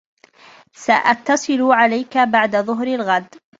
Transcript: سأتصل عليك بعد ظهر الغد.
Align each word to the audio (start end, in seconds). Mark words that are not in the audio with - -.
سأتصل 0.73 1.61
عليك 1.71 2.17
بعد 2.17 2.57
ظهر 2.61 2.87
الغد. 2.87 3.25